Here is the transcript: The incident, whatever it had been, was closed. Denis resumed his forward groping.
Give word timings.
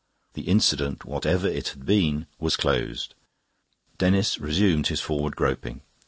The 0.33 0.47
incident, 0.47 1.05
whatever 1.05 1.47
it 1.47 1.67
had 1.67 1.85
been, 1.85 2.25
was 2.39 2.55
closed. 2.57 3.13
Denis 3.99 4.39
resumed 4.39 4.87
his 4.87 4.99
forward 4.99 5.35
groping. 5.35 5.81